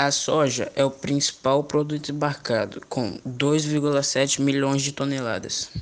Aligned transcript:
A 0.00 0.12
soja 0.12 0.70
é 0.76 0.84
o 0.84 0.92
principal 0.92 1.64
produto 1.64 2.12
embarcado, 2.12 2.80
com 2.88 3.18
2,7 3.26 4.40
milhões 4.40 4.80
de 4.80 4.92
toneladas. 4.92 5.72